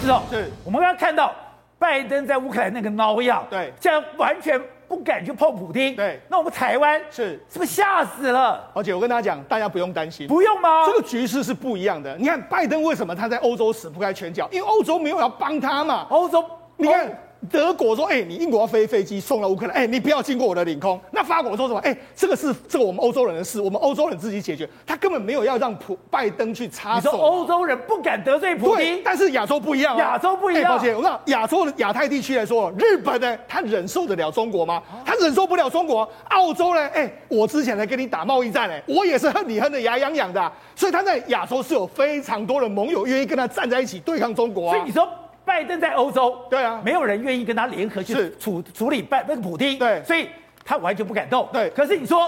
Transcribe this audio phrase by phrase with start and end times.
[0.00, 1.34] 是哦，是我们刚刚看到
[1.78, 8.68] 拜登在乌克兰那个挠样，对竟然完全不敢去碰普丁，对那我们台湾是是不是吓死了？
[8.74, 10.86] 而且我跟大家讲，大家不用担心，不用吗？
[10.86, 12.16] 这个局势是不一样的。
[12.16, 14.48] 你看拜登为什么他在欧洲死不开拳脚？
[14.50, 16.06] 因为欧洲没有要帮他嘛。
[16.08, 16.44] 欧洲，
[16.76, 17.10] 你看。
[17.48, 21.80] 德国说：“哎、欸，你英国要飞飞机送到乌克兰，哎、欸，你不要经过我的领空。”那法国说什么？
[21.80, 24.68] 哎、欸，这个是这个我们欧洲人的事，我们欧洲人自己解决。
[24.86, 27.10] 他根本没有要让普拜登去插手。
[27.10, 29.98] 你说欧洲人不敢得罪普京，但是亚洲不一样、啊。
[29.98, 30.64] 亚洲不一样。
[30.64, 34.82] 欸、抱歉，我讲亚洲的亚太地区来说，日本呢，他忍受得了中国吗？
[35.06, 36.06] 他忍受不了中国。
[36.28, 36.80] 澳洲呢？
[36.88, 40.52] 哎、欸，我之前来跟你打贸易战，哎，我也是恨你恨得牙痒痒的、啊。
[40.76, 44.74] 所以他在亚洲是有非常多的盟友愿意跟他站在一起对抗中国啊。
[44.76, 45.08] 所以你说。
[45.50, 50.28] 拜登在欧洲，对啊，没有人愿意跟他联合去处处理拜那个普丁，对，所以
[50.64, 51.48] 他完全不敢动。
[51.52, 52.20] 对，可是你说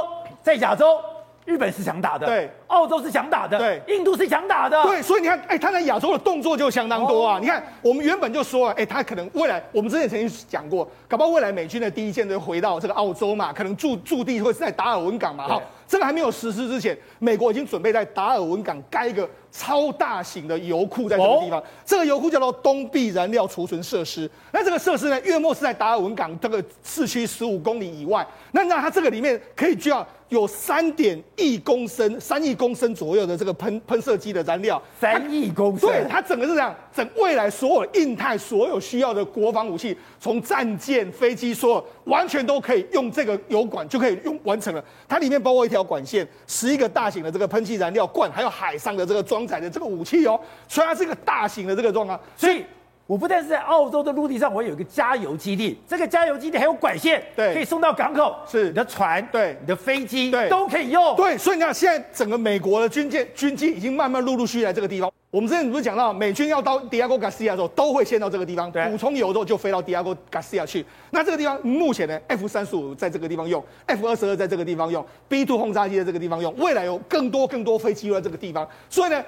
[0.43, 1.01] 在亚洲，
[1.45, 7.37] 日本是想打的，对，澳洲是想打的，对，印度是想打的，对，所以你看，哎，他在亚洲的动作就相当多啊。
[7.37, 15.63] 哦、你看，我们原本就说了，哎，他可能未来，我们之前曾经讲过，搞不好未来美军的第一舰队回到这个澳洲嘛，可能驻驻地会是在达尔文港嘛，好。
[15.89, 24.31] 这个还没有实施之前，美国已经准备在达尔文港盖一个超大型的油库，在这个地方，哦、这个油库叫做东壁燃料储存设施。
[24.53, 28.27] 那这个设施呢，月末是在达尔文港这个市区十五公里以外。
[28.53, 34.83] 那那它这个里面可以需要有三点亿公升、三亿公升左右的这个喷喷射机的燃料。
[34.99, 44.83] 三亿公升，对，它整个是这样，整未来所有印太所有需要的国防武器，从战舰、飞机，所有完全都可以用这个油管就可以用完成了。
[45.07, 45.83] 它里面包括一条。
[45.83, 52.19] 管线，十一个大型的这个喷气燃料罐，还有海上的这个装载的这个武器哦，所以它是一个大型的这个状况。
[52.35, 52.65] 所以
[53.13, 61.15] 我不但是在澳洲的陆地上，我有一个加油基地，这个加油基地还有管线，对，可以送到港口，是你的船，对，你的飞机，对，都可以用。
[61.15, 65.13] 对，所以你看，现在整个美国的军舰、军机已经慢慢陆陆续续来这个地方。
[65.31, 70.85] 我们之前不是讲到，美军要到迪亚哥·加西亚的时候，都会先到这个地方补充油之后，就飞到迪亚哥·加西亚去。
[71.11, 78.67] 那这个地方目前呢，F 三十五在这个地方用，F 二十二在这个地方用，B two 轰炸机在这个地方用，未来有更多更多飞机在这个地方。
[78.89, 79.23] 所以呢，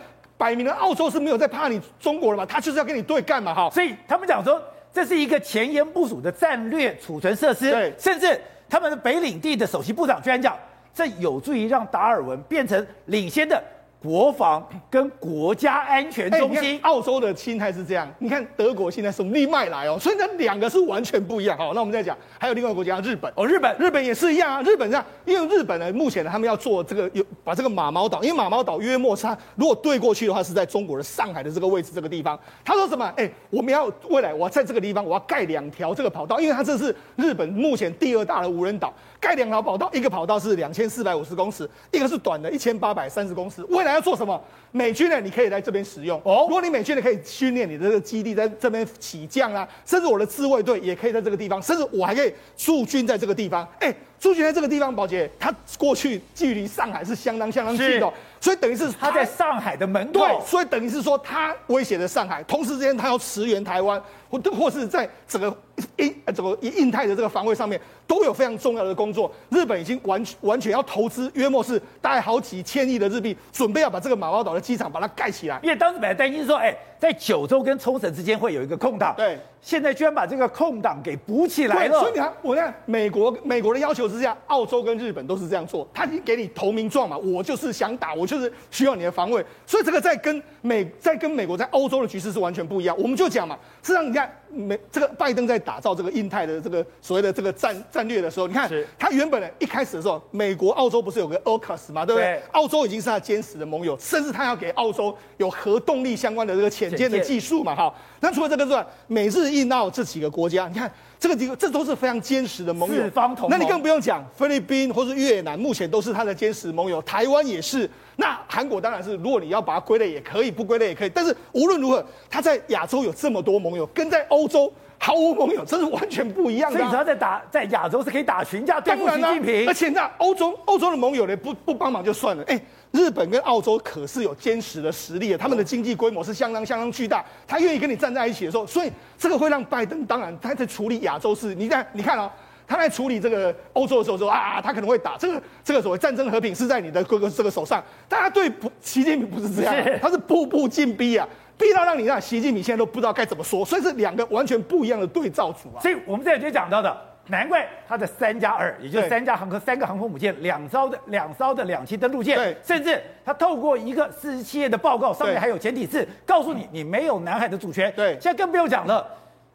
[0.44, 3.70] 摆明了澳洲是没有在怕你中国了嘛，他就是要跟你对干嘛哈。
[3.70, 4.60] 所以他们讲说，
[4.92, 7.70] 这是一个前沿部署的战略储存设施。
[7.70, 8.38] 对，甚至
[8.68, 10.54] 他们的北领地的首席部长居然讲，
[10.92, 13.64] 这有助于让达尔文变成领先的。
[14.04, 18.06] 国防跟国家安全中心，澳洲的心态是这样。
[18.18, 21.56] 你看德国现在什么利麦来哦，所以这两个是完全不一样。
[21.56, 24.60] 好，那我们再讲，还有另外一个国家日本哦，日本，日本也是一样啊。
[24.60, 29.26] 日本这样，因为日本呢，目前呢，他们要做这个有把这个马毛岛，因为马毛岛约莫是
[29.56, 32.38] 如果对过去的话，是在中国的上海的这个位置这个地方。
[32.62, 33.10] 他说什么？
[33.16, 38.92] 哎，我们要未来我要在这个地方我要盖两条这个跑道，因为它这是日本目前第二大的无人岛，
[39.24, 43.64] 盖两条跑道，一个跑道是两千四百五十公尺，一个是短的一千八百三十公尺。
[43.70, 44.38] 未来要做什么？
[44.70, 46.44] 美军呢，你可以在这边使用哦。
[46.46, 53.66] 如果你美军呢，可以训练你的这个基地在这边起降啊，甚至我的自卫队也可以在这个地方，甚至我还可以驻军在这个地方。
[53.80, 60.20] 哎，驻军在这个地方，宝杰，他过去距离上海是相当相当近的，所以等于是他在上海的门口。
[60.20, 64.02] 对，所以等于是说他威胁着上海，同时之间他要驰援台湾，
[64.38, 65.56] 或或是在整个
[65.98, 69.32] 印整个印太的这个防卫上面都有非常重要的工作。
[69.50, 74.64] 日本已经完完全要投资约莫是大概好几千亿的日币，准备要把这个马毛岛的。
[74.64, 82.00] 机场把它盖起来，因为当时本来担心说，哎，在九州跟冲绳之间会有一个空档，对，现在居然把这个空档给补起来了。
[82.00, 92.96] 所以你看，我看美国美国的要求之下，澳洲跟日本都是这样做，他已经给你投名状嘛，我就是想打，我就是需要你的防卫，所以这个在跟美在跟美国在欧洲的局势是完全不一样。
[92.98, 102.24] 我们就讲嘛，实际上你看美这个拜登在打造这个印太的这个所谓的这个战战略的时候，你看他原本呢一开始的时候，美国澳洲不是有个 AUKUS 嘛，对不对？
[102.24, 107.94] 对澳洲已经是他坚实的盟友，甚至他要给澳洲有核动力相关的这个潜舰的技术嘛，哈。
[108.20, 113.02] 那除了这个之外，美日印澳这几个国家，你看这个几个，这都是非常坚实的盟友。
[113.02, 113.58] 四方同盟。
[113.58, 117.02] 那你更不用讲，菲律宾或是越南，目前都是他的坚实盟友。
[117.02, 117.88] 台湾也是。
[118.16, 121.10] 那韩国当然是，如果你要把它归类也可以，不归类也可以。
[121.10, 126.80] 但是无论如何，他在亚洲有这么多盟友，跟在欧洲毫无盟友，这是完全不一样的、啊。
[126.80, 132.60] 所以你说在打在亚洲是可以打群架对付习近平，而且那欧洲欧洲的盟友呢，不不帮忙就算了，哎。
[132.94, 142.30] 日本跟澳洲可是有坚实的实力的，他们的经济规模是相当相当巨大，他愿意跟你站在一起的时候，所以这个会让拜登当然他在处理亚洲事，你看你看哦，
[142.68, 145.16] 他在处理这个欧洲的时候说啊，他可能会打。
[145.16, 148.48] 这个这个所谓战争和平是在你的各个这个手上，但他对
[148.80, 155.80] 习近平不是这样，他是步步进逼啊，逼到让你让习近平现在都不知道该怎么说，所以是两个完全不一样的对照组啊。
[155.80, 156.96] 所以我们这里就讲到的。
[157.28, 167.90] 难怪他的三加二，也就是三架航空三个航空母舰，两艘的两艘的两栖登陆舰，对，甚至他透过一个四十七页的报告，上面还有简体字，告诉你你没有南海的主权。
[167.96, 169.08] 对，现在更不用讲了。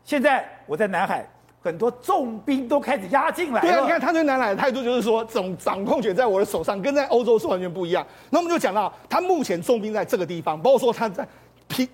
[0.03, 1.23] 现在我在南海，
[1.61, 3.67] 很多重兵都开始压进来了。
[3.67, 8.03] 对啊，你看他对南海的态度就是说，这种掌控权在我的手上，跟在欧洲是完全不一样。
[8.31, 11.23] 那我们就讲到，他目前重兵在这个地方，包括说他在。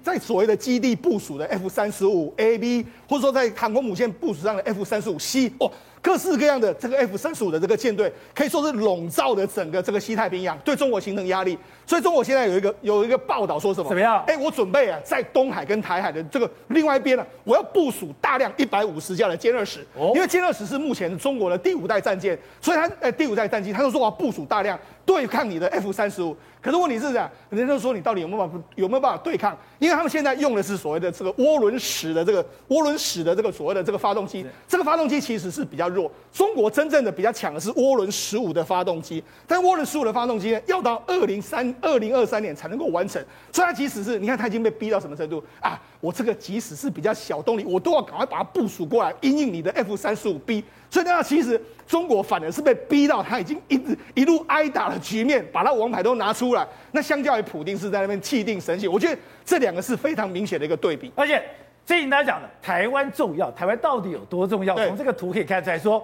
[0.02, 5.72] 在所谓的基地部署的 F 三十五 A B，或者说在航空母舰部署上的 F 三十五 C，哦，
[6.06, 11.58] 各式各样的这个 F 三十五的这个舰队，可以说是笼罩的整个这个西太平洋，对中国形成压力。
[11.88, 13.90] 所以中国现在有一个有一个报道说什么？
[13.90, 14.24] 怎么样？
[14.28, 26.38] 哎，我准备啊，在东海跟台海的这个另外一边呢，我要部署大量一百五十架的歼二十，哦，因为歼二十是目前中国的第五代战舰，所以它呃第五代战机，他就说我要部署大量对抗你的 F 三十五。
[26.62, 29.56] 可是问题是这样，人家就说你到底有没有办法有没有办法对抗？
[29.78, 36.12] 因为他们现在用的是所谓的这个涡轮式的这个涡轮式的这个所谓的这个发动机，这个发动机其实是比较弱。
[36.32, 43.24] 中国真正的比较强的是涡轮十五的发动机，但涡轮十五的发动机呢，要到二零三二零二三年才能够完成。
[43.52, 45.82] 所以它即使是你看，它已经被逼到什么程度啊？
[46.02, 50.64] 我这个即使是比较小动力，我都要赶快把它部署过来，因应你的 F 三十五 B。
[50.90, 56.68] 所以呢，其实中国反而是被逼到他已经一直一路挨打的局面，把他王牌都拿出来。
[56.92, 61.12] 那相较于普丁是在那边气定神闲，我觉得这两个是非常明显的一个对比。
[61.16, 61.44] 而且，
[61.86, 64.76] 最近大家讲的台湾重要，台湾到底有多重要？
[64.76, 66.04] 从这个图可以看出来说，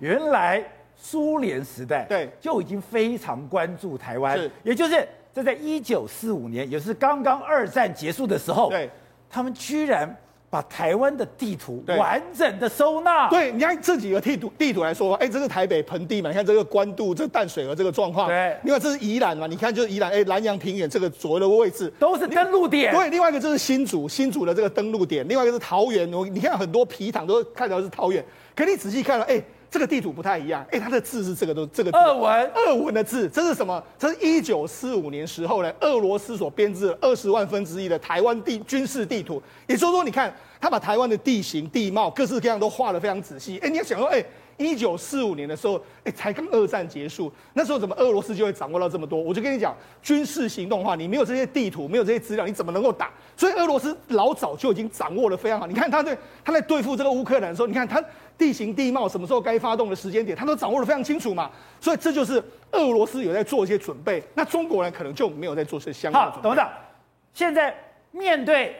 [0.00, 0.64] 原来
[0.96, 8.88] 苏联时代对就已经非常关注台湾，也就是这在一九四五年，也是刚刚二战结束的时候，对，
[9.28, 10.16] 他们居然。
[10.50, 13.28] 把台湾的地图完整的收纳。
[13.28, 16.30] 对，你看这几个地图地图来说，哎，这是台北盆地嘛？
[16.30, 18.28] 你看这个关渡、这个淡水河这个状况。
[18.28, 18.56] 对。
[18.64, 19.46] 另外这是宜兰嘛？
[19.46, 22.94] 你看就是宜兰，哎，南洋平原这个左右的位置都是登陆点。
[22.94, 25.26] 对，另外一个就是新竹，新竹的这个登陆点。
[25.28, 28.24] 另外一个是桃园，我你看很多皮塘都看到是桃园，
[28.56, 29.42] 可你仔细看了，哎。
[29.70, 33.82] 这个地图不太一样，哎，它的字是这个都这个字俄文，俄文的字，这是什么？
[33.98, 39.42] 这是一九四五年时候呢，俄罗斯所编制二十万分之一的台湾地军事地图。
[39.66, 43.58] 也就是说，你看他把台湾的地形地貌各式各样都画得非常仔细。
[43.58, 44.24] 哎，你要想说，哎，
[44.56, 49.20] 一九四五年的时候，哎，才刚二战结束，那时候怎么俄罗斯就会掌握到这么多？
[49.20, 53.12] 我就跟你讲，军事行动的话，你没有这些地图，没有这些资料，你怎么能够打？
[53.36, 55.66] 所以俄罗斯老早就已经掌握的非常好。
[55.66, 58.02] 你看他对他在对付这个乌克兰的时候，你看他。
[58.38, 61.50] 地形地貌什么时候该发动的时间点，他都掌握的非常清楚嘛，
[61.80, 62.40] 所以这就是
[62.70, 66.48] 俄罗斯有在做一些准备，那中国人可能就没有在做些相关的准备。
[66.48, 66.70] 好，董事长，
[67.34, 67.74] 现在
[68.12, 68.76] 面对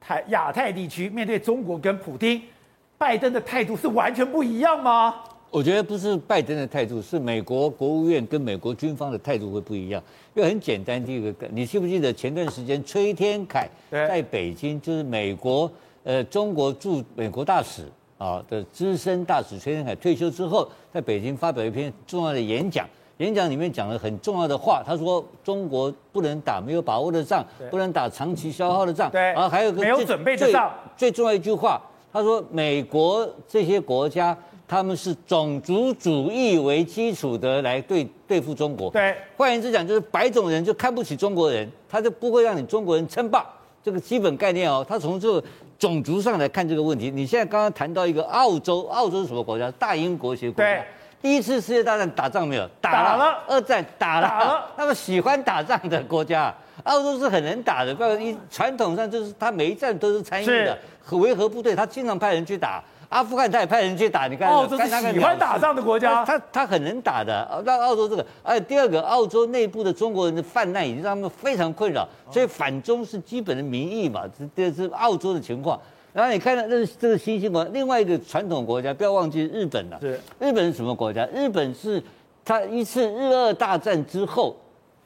[0.00, 2.40] 台亚太地区，面对中国跟普京，
[2.96, 5.16] 拜登的态度是完全不一样吗？
[5.50, 10.00] 我觉得不是拜登的态度，是美国国务院跟美国军方的态度会不一样。
[10.34, 15.68] 因为很简单，第一个，你记不记得前段时间崔天凯在北京，就是美国
[16.04, 17.82] 呃中国驻美国大使。
[18.20, 22.86] 啊的资深大使崔天凯退休之后，在北京发表一篇重要的演讲，
[23.16, 24.82] 演讲里面讲了很重要的话。
[24.86, 30.70] 他说：“中国不能打没有把握的仗，不能打长期消耗的仗。”对，然后还有个没有准备的仗。
[30.98, 31.80] 最重要一句话，
[32.12, 34.36] 他说：“美国这些国家
[34.68, 43.46] 他们是种族主义为基础的来对对付中国。”对，换言之讲，就是白种人就看不起中国人，他就不会让你中国人称霸。
[43.82, 45.44] 这个基本概念哦，他从这个。
[45.80, 49.70] 种族上来看这个问题，你现在刚刚谈到一个澳洲，澳洲是什么国家？
[49.78, 50.70] 大英国协国家。
[50.70, 50.84] 对，
[51.22, 52.68] 第一次世界大战打仗没有？
[52.82, 53.08] 打了。
[53.08, 53.44] 打了。
[53.48, 54.28] 二战打了。
[54.28, 54.70] 打了。
[54.76, 56.54] 那么喜欢打仗的国家，
[56.84, 60.78] 澳洲是很能打的，不然一传统上就是他每一战都是参与的，
[61.12, 62.84] 维和部队，他经常派人去打。
[63.10, 67.62] 阿富汗他也派人去打，你看，澳洲是喜欢打仗的国家，他他很能打的。
[67.66, 74.22] 那澳洲这个，哎，第二个，澳洲内部的中国人的泛滥已经让他们非常困扰，所以反中是基本的民意嘛，
[74.56, 75.78] 这这是澳洲的情况。
[76.12, 79.98] 然后你看到这是这个新兴国，另外一个传统国家，不要忘记日本了。
[80.00, 81.26] 对，日本是什么国家？
[81.34, 82.02] 日本是
[82.44, 84.56] 他一次日俄大战之后。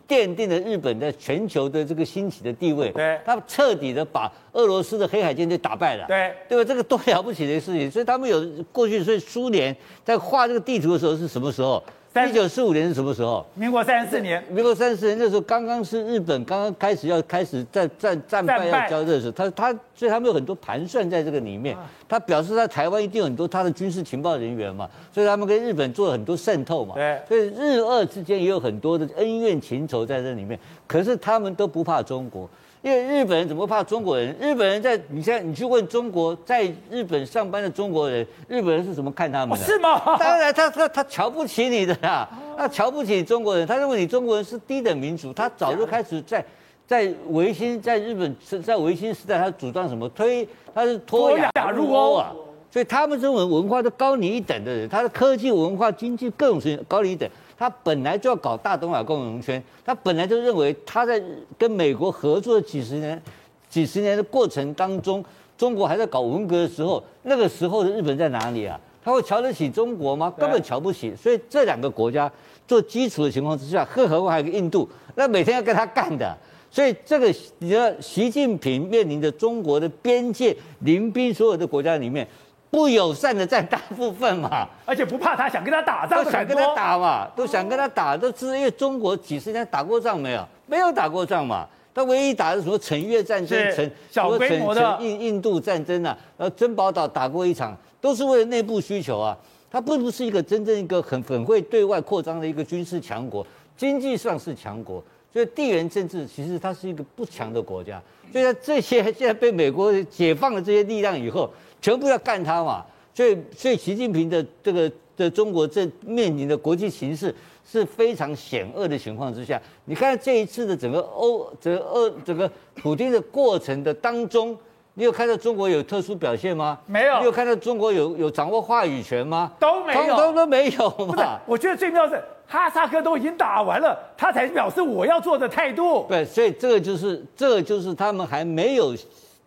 [0.06, 6.64] 奠定了日本在全球的这个兴起的地位，对，他们彻底的把俄罗斯的黑海舰队打败了，对，对吧？
[6.66, 11.82] 这个多了不起的事情，所以他们有过去，所以苏联在画这个地图的时候是什么时候？
[12.22, 13.44] 一九四五年是什么时候？
[13.54, 14.40] 民国三十四年。
[14.48, 21.76] 民国三十四年那时候刚刚是日本刚刚开始要开始战战战败要交的时候，他他所以他们有很多盘算在这个里面。
[22.08, 26.94] 他表示在台湾一定有很多他的军事情报人员嘛，所以他们跟日本做了很多渗透嘛。
[26.94, 27.20] 对。
[27.26, 30.56] 所以日俄之间也有很多的恩怨情仇在这里面，
[30.86, 32.48] 可是他们都不怕中国。
[32.84, 34.36] 因为日本人怎么怕中国人？
[34.38, 39.64] 日本人在你现在你去问中国在日本上班的中国人，日本人是怎么看他们的？
[39.64, 39.98] 是吗？
[40.20, 45.32] 当然他，他他他瞧不起你的啦，他瞧不起中国人，他认为你中国人是低等民族。
[45.32, 46.44] 他早就开始在
[46.86, 50.46] 在维新，在日本是在维新时代，他主张什么推？
[50.74, 52.34] 他是脱亚入欧啊。
[52.70, 57.26] 所以他们这种文化都高你一等的人，他的科技、文化、经济各种事情高你一等。
[57.56, 61.22] 他本来就要搞大东亚共荣圈，他本来就认为他在
[61.56, 63.20] 跟美国合作几十年、
[63.68, 65.24] 几十年的过程当中，
[65.56, 68.78] 中国还在搞文革的时候，那个时候的日本在哪里啊？
[69.04, 70.32] 他会瞧得起中国吗？
[70.36, 71.14] 根本瞧不起。
[71.14, 72.30] 所以这两个国家
[72.66, 76.36] 做基础的情况之下，更何况还有个印度，那每天要跟他干的。
[76.70, 77.26] 所以这个
[77.58, 82.26] 你知道，习近平面临着中国的边界临兵所有的国家里面。
[82.74, 90.44] 不友善的占大部分嘛，而且不怕他，想跟他打仗，都想跟他打嘛，都想跟他打，都是因为中国几十年打过仗没有？
[90.66, 99.38] 没有打过仗嘛，他唯一打的什么陈越战争、陈小规模的印印度战争、啊，然后珍宝岛打过一场，都是为了内部需求啊。
[99.70, 105.00] 他并不是一个真正一个很很会对外扩张的一个军事强国，经济上是强国，
[105.32, 108.02] 所以地缘政治其实它是一个不强的国家。
[108.32, 111.48] 所以在这些现在被美国解放了这些力量以后。
[111.84, 124.56] 全部要干他嘛，所以所以习近平的这个的中国正面临的国际形势是非常险恶的情况之下，你看这一次的整个欧整个俄整个普京的过程的当中，
[124.94, 126.78] 你有看到中国有特殊表现吗？
[126.86, 127.18] 没有。
[127.18, 129.52] 你有看到中国有有掌握话语权吗？
[129.60, 130.94] 都没有，都都没有嘛。
[130.96, 136.06] 不是，我觉得最妙的是哈萨克都已经打完了，他才表示我要做的态度。
[136.08, 138.96] 对，所以这个就是这个就是他们还没有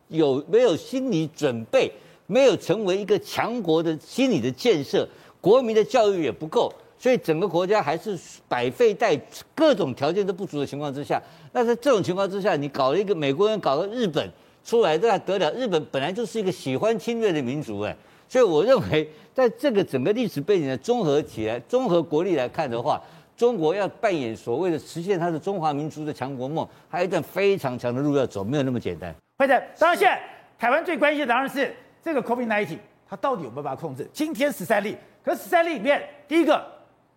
[0.09, 1.91] 有没有心理准备。
[2.27, 5.07] 没有成为一个强国的心理的建设，
[5.39, 8.19] 国民的教育也不够，所以整个国家还是
[8.49, 9.19] 百废待
[9.55, 11.21] 各种条件都不足的情况之下，
[11.53, 14.29] 那在这种情况之下，你搞了一个美国人搞个日本
[14.63, 15.49] 出来，这还得了？
[15.53, 17.95] 日本本来就是一个喜欢侵略的民族，哎，
[18.27, 23.01] 所以我认为在这个整个历史背景的综合起来，综合国力来看的话，
[23.37, 29.15] 中国要扮演所谓的实现它的中华民族的强国梦，还有一段非常长的路要走，没有那么简单。
[29.37, 30.19] 会的，当然现
[30.59, 31.73] 台湾最关心的当然是。
[32.07, 34.09] 这个 COVID-19 它到底有没有办法控制？
[34.13, 36.65] 今天十三例，可是十三例里面，第一个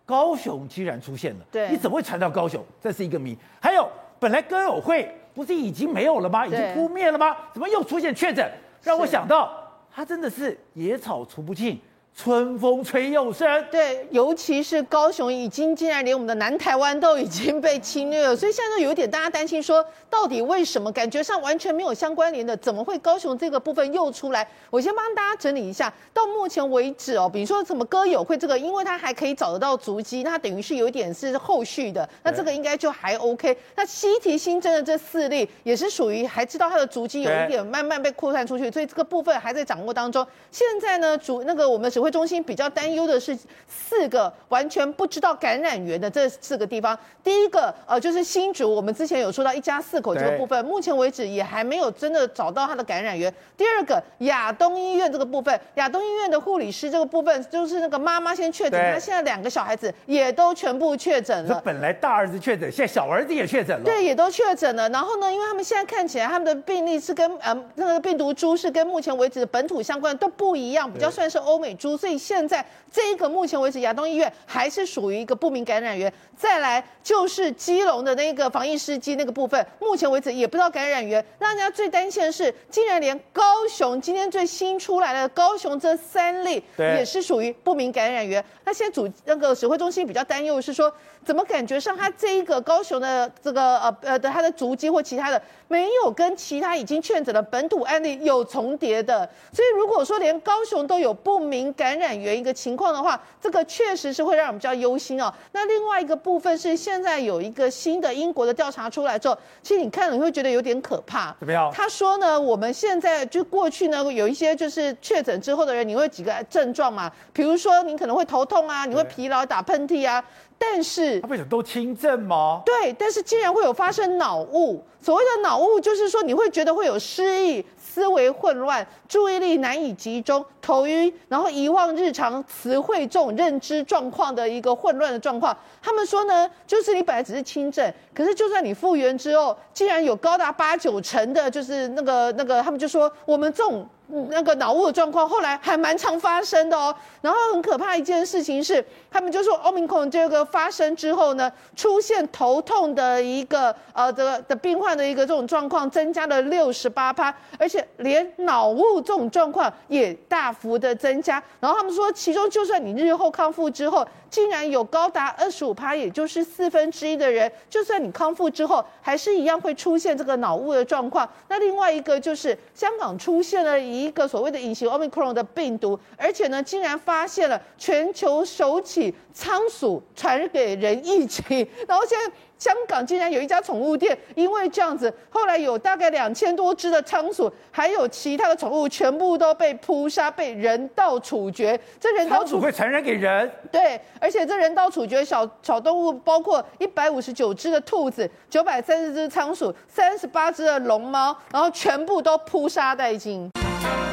[0.05, 2.61] 高雄居然出现了，对，你怎么会传到高雄？
[2.81, 3.37] 这是一个谜。
[3.61, 6.45] 还有，本来歌友会不是已经没有了吗？
[6.45, 7.33] 已经扑灭了吗？
[7.53, 8.51] 怎么又出现确诊？
[8.81, 9.49] 让我想到，
[9.89, 11.79] 它真的是野草除不尽。
[12.13, 20.91] 春风吹又生，对，尤其是高雄，已经竟然连我们的南台湾都已经被侵略了，所以现在就有点大家担心说，到底为什么？
[20.91, 24.47] 感觉上完全没有相关联的，怎么会高雄这个部分又出来？
[24.69, 33.57] 我先帮大家整理一下，到目前为止哦，比如说什么歌友会这个，因为它还可以找得到足迹，那等于是有一点是后续的，那这个应该就还 OK。
[33.73, 40.27] 那西提新增的这四例也是属于还知道它的足迹有一点慢慢被扩散出去，所以这个部分还在掌握当中。
[40.51, 42.00] 现在呢，主那个我们是。
[42.01, 46.97] 指挥中心比较担忧的是四个完全不知道感染源的这四个地方。
[47.23, 53.31] 第一个，呃，就是新竹，我们之前有说到一家四口这个部分，目前为止也还没有真的找到他的感染源。
[53.55, 61.61] 第二个，亚东医院这个部分，亚东医院的护理师这个部分，就是那个妈妈先确诊，他现在两个小孩子也都全部确诊了。
[61.63, 63.83] 本来大儿子确诊，现在小儿子也确诊了。
[63.85, 64.89] 对，也都确诊了。
[64.89, 71.90] 然后呢，因为他们现在看起来他们的病例是跟呃那个病毒株是跟目前为止的本土相关的都不一样，比较算是欧美株。
[71.97, 76.11] 所以现在这一个目前为止，亚东医院还是属于一个不明感染源。
[76.35, 81.23] 再来就是基隆的那个防疫司机那个部分，目前为止也不知道感染源。
[81.37, 88.43] 让人家最担心的是，竟然连高雄今天最新出来的高雄这三例也是属于不明感染源。
[88.65, 90.91] 那现在主那个指挥中心比较担忧的是说，
[91.23, 99.29] 怎么感觉上他这一个高雄的这个呃呃的他的足迹或其他的没有跟其他已经确诊的本土案例有重叠的？
[99.53, 105.33] 所以如果说连高雄都有不明感染源一个情况的话，这个确实是会让我们比较忧心哦。
[105.51, 111.35] 那另外一个部分是现在有一个新的英国的调查出来之后，其实你看了你会觉得有点可怕。
[111.39, 111.71] 怎么样？
[111.73, 117.11] 他说呢，我们现在就过去呢有一些就是确诊之后的人，你会几个症状嘛？
[117.33, 120.23] 比如说你可能会头痛啊，你会疲劳、打喷嚏啊。
[120.63, 122.61] 但是他为什么都轻症吗？
[122.63, 124.83] 对，但是竟然会有发生脑雾。
[125.01, 135.57] 所谓的脑雾，就是说你会觉得会有失忆、思维混乱、注意力难以集中、头晕，然后遗忘日常词汇这种认知状况的一个混乱的状况。
[135.81, 143.83] 他们说呢，就是你本来只是轻症，可是就算你复原之后，竟然有高达八九成的，就是那个那个，他们就说我们这种。
[144.29, 161.41] 那个脑雾的状况后来还蛮常发生的哦，然后很可怕一件事情是，他们就说 Omicron 这个发生之后呢，出现头痛的一个呃的的病患的一个这种状况增加了六十八趴，而且连脑雾这种状况也大幅的增加。
[161.59, 171.29] 然后他们说，其中就算你日后康复之后，竟然有高达二十五趴，也就是四分之一的人，就算你康复之后，还是一样会出现这个脑雾的状况。
[171.47, 174.00] 那另外一个就是香港出现了一。
[174.03, 182.31] 一个所谓的隐形 Omicron 的病毒，而且呢，竟然发现了全球首起仓鼠传给人疫情，然后现在。
[182.61, 191.79] 香港竟然有一家宠物店，因为这样子，后来有大概两千多只的仓鼠，还有其他的宠物，全部都被扑杀，被人道处决。
[191.99, 193.51] 这人道处会传染给人？
[193.71, 203.49] 对，而且这人道处决小小动物，包括一百五十九只的兔子，九百三十只仓鼠，三十八只的龙猫，然后全部都扑杀殆尽。
[203.81, 204.10] Bye.